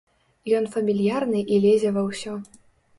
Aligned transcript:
Ён 0.59 0.65
фамільярны 0.77 1.45
і 1.53 1.63
лезе 1.69 1.95
ва 1.99 2.09
ўсё. 2.11 2.39